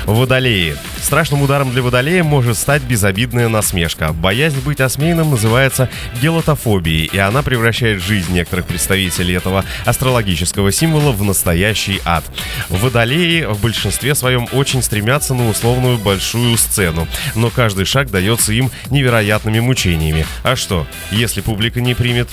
[0.06, 0.76] Водолеи.
[1.04, 4.14] Страшным ударом для водолея может стать безобидная насмешка.
[4.14, 5.90] Боязнь быть осмеянным называется
[6.22, 12.24] гелотофобией, и она превращает жизнь некоторых представителей этого астрологического символа в настоящий ад.
[12.70, 18.70] Водолеи в большинстве своем очень стремятся на условную большую сцену, но каждый шаг дается им
[18.88, 20.24] невероятными мучениями.
[20.42, 22.30] А что, если публика не примет?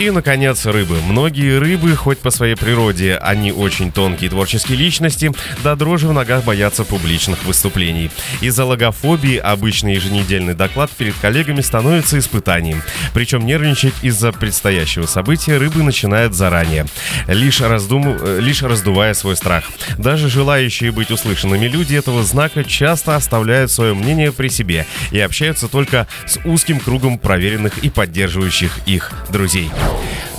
[0.00, 1.00] И, наконец, рыбы.
[1.00, 5.30] Многие рыбы, хоть по своей природе, они очень тонкие творческие личности,
[5.62, 8.10] до дрожи в ногах боятся публичных выступлений.
[8.40, 12.82] Из-за логофобии обычный еженедельный доклад перед коллегами становится испытанием.
[13.12, 16.86] Причем нервничать из-за предстоящего события рыбы начинают заранее,
[17.28, 18.18] лишь, раздум...
[18.40, 19.64] лишь раздувая свой страх.
[19.96, 25.68] Даже желающие быть услышанными люди этого знака часто оставляют свое мнение при себе и общаются
[25.68, 29.70] только с узким кругом проверенных и поддерживающих их друзей.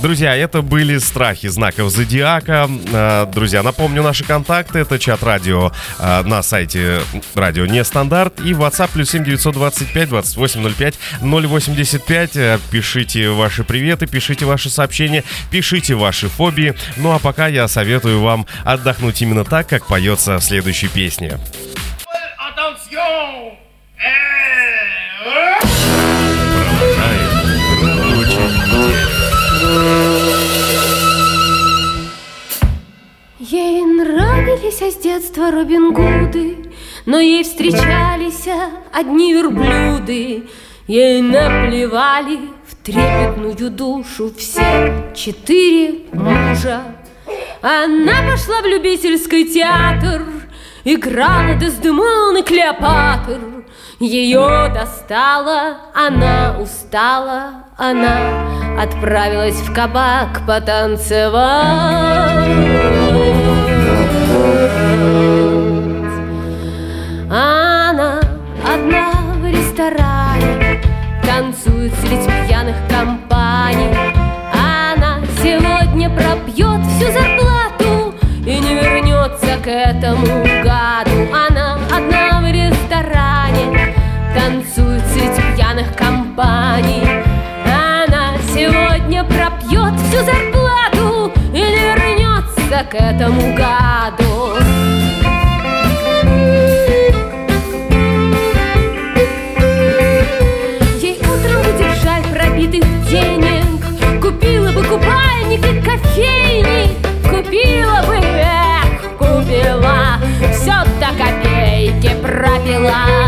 [0.05, 2.69] Друзья, это были страхи знаков зодиака.
[2.93, 4.77] А, друзья, напомню наши контакты.
[4.77, 7.01] Это чат радио а, на сайте
[7.33, 12.61] радио Нестандарт и WhatsApp плюс 7 925 2805 085.
[12.69, 16.75] Пишите ваши приветы, пишите ваши сообщения, пишите ваши фобии.
[16.97, 21.39] Ну а пока я советую вам отдохнуть именно так, как поется в следующей песне.
[22.37, 23.55] Attention!
[33.47, 36.71] Ей нравились с детства Робин Гуды,
[37.05, 38.47] Но ей встречались
[38.91, 40.49] одни верблюды.
[40.87, 46.81] Ей наплевали в трепетную душу все четыре мужа.
[47.61, 50.23] Она пошла в любительский театр,
[50.83, 53.41] Играла Дездемон и Клеопатр.
[53.99, 63.04] Ее достала, она устала, она отправилась в кабак потанцевать.
[67.27, 68.19] Она
[68.63, 69.11] одна
[69.41, 70.79] в ресторане
[71.23, 73.89] танцует среди пьяных компаний.
[74.53, 78.13] Она сегодня пропьет всю зарплату
[78.45, 81.33] и не вернется к этому гаду.
[81.33, 83.95] Она одна в ресторане
[84.35, 87.07] танцует среди пьяных компаний.
[87.65, 94.24] Она сегодня пропьет всю зарплату и не вернется к этому гаду.
[112.85, 113.27] Пропила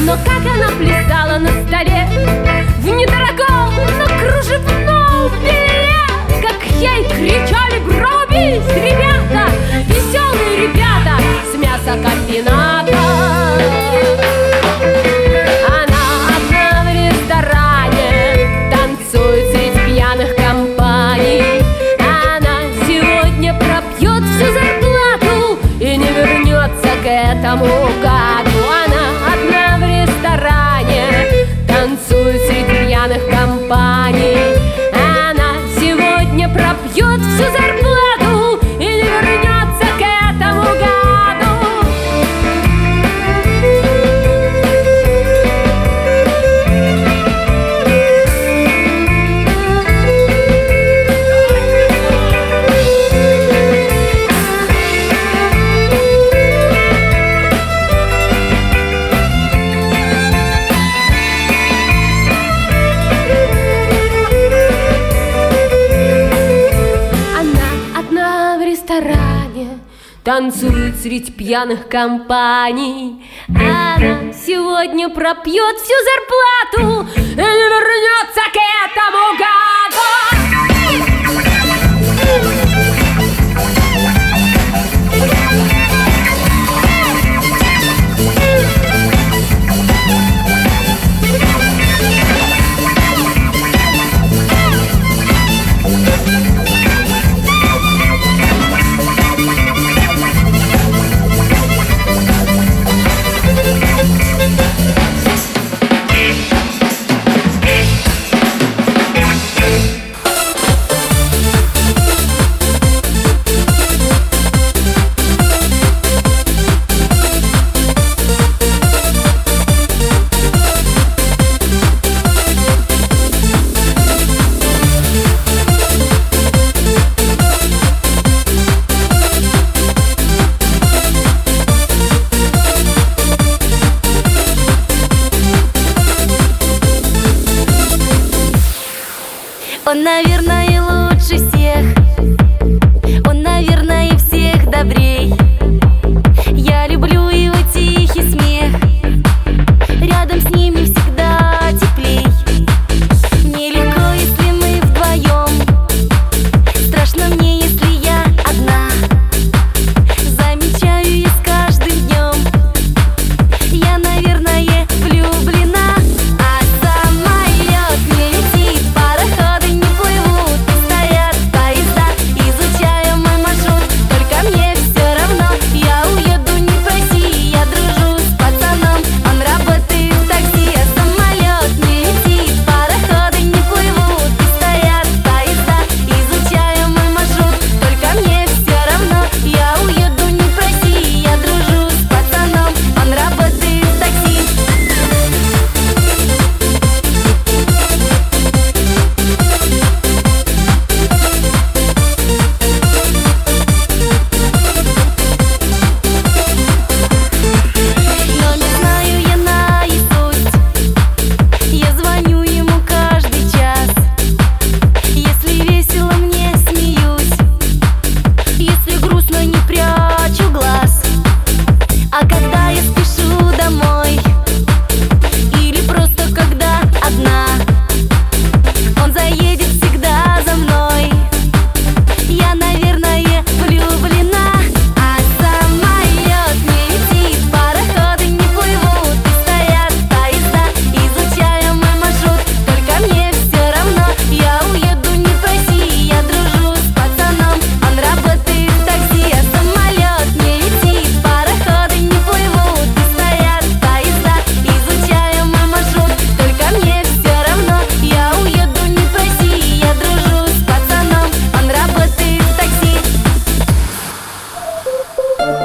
[0.00, 2.06] Но как она плясала на столе
[2.78, 6.04] В недорогом, но кружевном белье.
[6.42, 9.50] Как ей кричали гробись, ребята
[9.86, 11.18] Веселые ребята
[11.50, 12.63] с Она
[70.34, 73.24] Танцует среди пьяных компаний.
[73.48, 79.93] Она сегодня пропьет всю зарплату И не вернется к этому гаду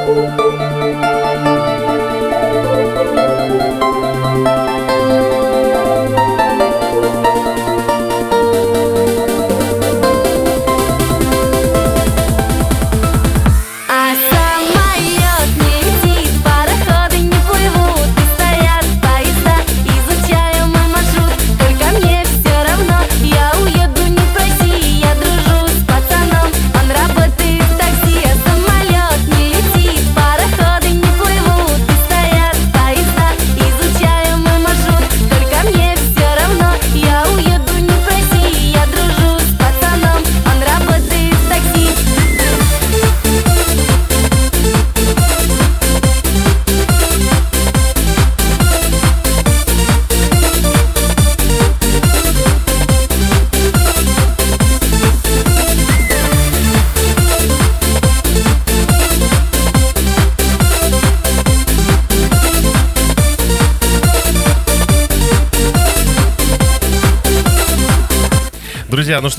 [0.10, 0.49] Música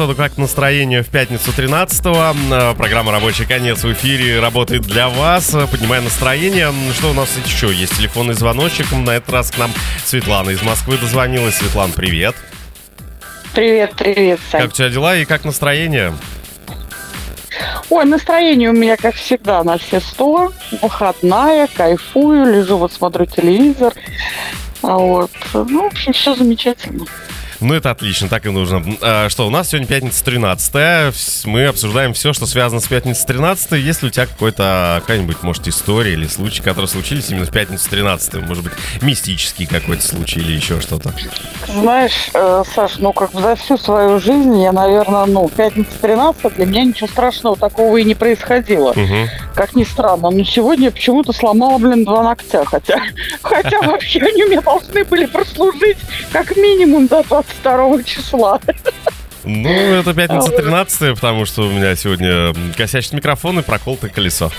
[0.01, 2.75] Друзья, что, ну как настроение в пятницу 13-го?
[2.75, 6.73] Программа «Рабочий конец» в эфире работает для вас, поднимая настроение.
[6.95, 7.99] Что у нас еще есть?
[7.99, 8.91] Телефонный звоночек.
[8.93, 9.71] На этот раз к нам
[10.03, 11.57] Светлана из Москвы дозвонилась.
[11.57, 12.35] Светлана, привет.
[13.53, 14.63] Привет, привет, Сань.
[14.63, 16.15] Как у тебя дела и как настроение?
[17.91, 20.51] Ой, настроение у меня, как всегда, на все сто.
[20.81, 23.93] Выходная, кайфую, лежу, вот смотрю телевизор.
[24.83, 27.05] А вот, ну, в общем, все замечательно.
[27.61, 28.83] Ну, это отлично, так и нужно.
[29.03, 33.73] А, что, у нас сегодня пятница 13 Мы обсуждаем все, что связано с пятницей 13
[33.73, 38.47] Если у тебя какой-то, какая-нибудь, может, история или случай, которые случились именно в пятницу 13
[38.47, 41.13] Может быть, мистический какой-то случай или еще что-то.
[41.69, 46.67] Знаешь, э, Саш, ну, как за всю свою жизнь я, наверное, ну, пятница 13 для
[46.67, 48.91] меня ничего страшного такого и не происходило.
[48.91, 49.29] Угу.
[49.61, 50.31] Как ни странно.
[50.31, 52.65] Но сегодня я почему-то сломала, блин, два ногтя.
[52.65, 52.99] Хотя,
[53.43, 55.99] хотя вообще они у меня должны были прослужить
[56.33, 58.59] как минимум до 22 числа.
[59.45, 64.51] Ну, это пятница 13 потому что у меня сегодня косячит микрофон и проколотое колесо.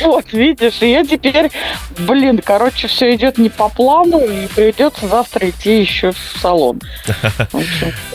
[0.00, 1.50] Вот, видишь, и я теперь,
[1.98, 6.80] блин, короче, все идет не по плану, и придется завтра идти еще в салон.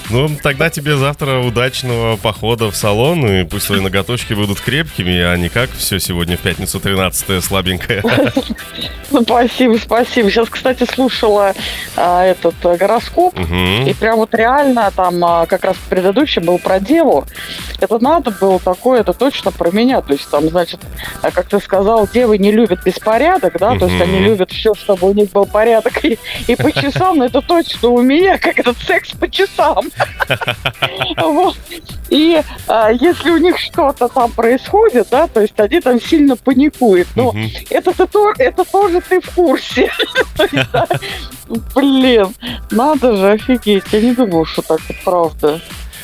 [0.10, 5.36] Ну, тогда тебе завтра удачного похода в салон, и пусть твои ноготочки будут крепкими, а
[5.36, 8.02] не как все сегодня в пятницу 13 слабенькое.
[9.10, 10.30] Ну, спасибо, спасибо.
[10.30, 11.54] Сейчас, кстати, слушала
[11.96, 16.82] а, этот а, гороскоп, и прям вот реально там а, как раз предыдущий был про
[16.82, 17.26] деву.
[17.80, 20.02] Это надо было такое, это точно про меня.
[20.02, 20.82] То есть там, значит,
[21.22, 25.14] как ты сказал, девы не любят беспорядок, да, то есть они любят все, чтобы у
[25.14, 29.12] них был порядок и, и по часам, но это точно у меня, как этот секс
[29.12, 29.86] по часам.
[32.10, 37.08] И а, если у них что-то там происходит, да, то есть они там сильно паникуют.
[37.16, 37.34] Но
[37.70, 39.92] это, тоже ты в курсе.
[41.76, 42.34] Блин,
[42.72, 43.84] надо же, офигеть.
[43.92, 45.60] Я не думал, что так правда.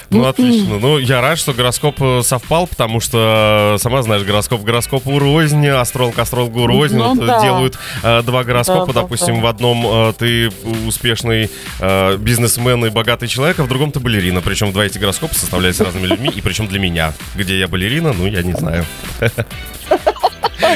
[0.10, 0.80] Ну, отлично.
[0.80, 5.68] Ну, я рад, что гороскоп э, совпал, потому что, э, сама знаешь, гороскоп гороскопу рознь,
[5.68, 6.97] астролог астрологу рознь.
[6.97, 7.41] Ну Вот, э, да.
[7.41, 9.41] Делают э, два гороскопа, да, допустим, да.
[9.41, 10.51] в одном э, ты
[10.88, 11.49] успешный
[11.80, 14.41] э, бизнесмен и богатый человек, а в другом ты балерина.
[14.41, 17.14] Причем два эти гороскопа составляются разными людьми, и причем для меня.
[17.36, 18.86] Где я балерина, ну, я не знаю.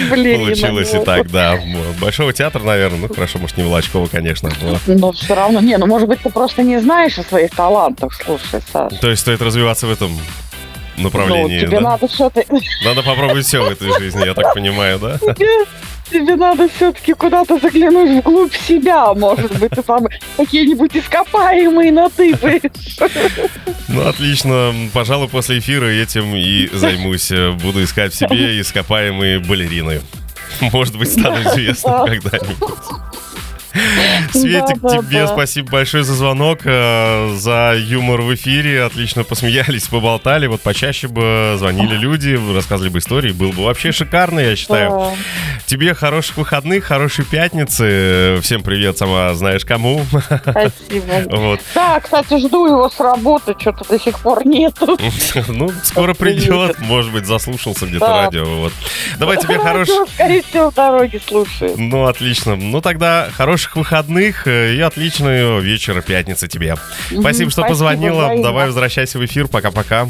[0.10, 1.60] Балерина, Получилось и так, да.
[2.00, 3.00] Большого театра, наверное.
[3.00, 4.50] Ну, хорошо, может, не Волочкова, конечно.
[4.88, 8.62] Но все равно, не, ну может быть ты просто не знаешь о своих талантах, слушай,
[8.72, 8.93] Саш.
[9.00, 10.12] То есть стоит развиваться в этом
[10.98, 11.91] направлении, ну, тебе да?
[11.91, 12.43] надо что-то...
[12.84, 15.20] Надо попробовать все в этой жизни, я так понимаю, да?
[16.10, 22.62] Тебе, надо все-таки куда-то заглянуть вглубь себя, может быть, ты там какие-нибудь ископаемые натыпаешь.
[23.89, 24.74] Ну, отлично.
[24.93, 27.32] Пожалуй, после эфира этим и займусь.
[27.62, 30.01] Буду искать в себе ископаемые балерины.
[30.62, 32.58] Может быть, стану известным когда-нибудь.
[34.32, 35.28] Светик, Да, да, тебе да.
[35.28, 38.84] спасибо большое за звонок, э, за юмор в эфире.
[38.84, 40.47] Отлично посмеялись, поболтали.
[40.47, 43.32] Вот почаще бы звонили люди, рассказывали бы истории.
[43.32, 45.13] Было бы вообще шикарно, я считаю.
[45.65, 48.39] Тебе хороших выходных, хорошей пятницы.
[48.41, 50.05] Всем привет, сама знаешь кому.
[50.09, 51.24] Спасибо.
[51.30, 51.59] Вот.
[51.76, 54.97] Да, кстати, жду его с работы, что-то до сих пор нету.
[55.47, 56.80] Ну, скоро придет.
[56.80, 58.45] Может быть, заслушался где-то радио.
[58.45, 58.74] Вот.
[59.20, 59.88] Давай тебе хорош...
[59.88, 61.76] Ну, Скорее всего, в дороге слушаю.
[61.78, 62.55] Ну, отлично.
[62.55, 66.76] Ну, тогда хороших выходных э, и отличного вечера пятницы тебе.
[67.20, 68.41] Спасибо, что позвонила.
[68.41, 69.47] Давай возвращайся в эфир.
[69.47, 70.09] Пока-пока.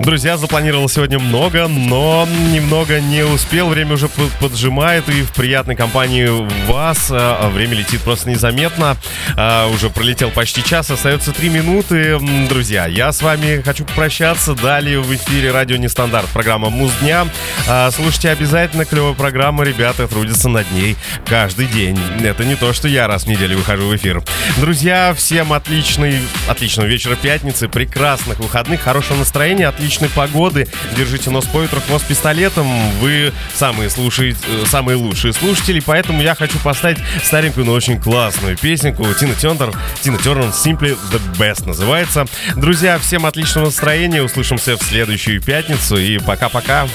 [0.00, 3.68] Друзья, запланировал сегодня много, но немного не успел.
[3.68, 6.26] Время уже под- поджимает, и в приятной компании
[6.66, 8.96] вас а, время летит просто незаметно.
[9.36, 12.18] А, уже пролетел почти час, остается три минуты.
[12.48, 14.54] Друзья, я с вами хочу попрощаться.
[14.54, 17.26] Далее в эфире радио Нестандарт, программа Муз дня.
[17.68, 19.64] А, Слушайте обязательно, клевая программа.
[19.64, 21.98] Ребята трудятся над ней каждый день.
[22.22, 24.22] Это не то, что я раз в неделю выхожу в эфир.
[24.58, 26.18] Друзья, всем отличный,
[26.48, 30.66] отличного вечера пятницы, прекрасных выходных, хорошего настроения, отличной погоды.
[30.96, 32.66] Держите нос по ветру, хвост пистолетом.
[33.00, 38.56] Вы самые, слушаете, э, самые лучшие слушатели, поэтому я хочу поставить старенькую, но очень классную
[38.56, 39.72] песенку Тина Тернер.
[40.00, 42.24] Тина Тернер Simply the Best называется.
[42.56, 44.22] Друзья, всем отличного настроения.
[44.22, 45.96] Услышимся в следующую пятницу.
[45.96, 46.86] И пока-пока.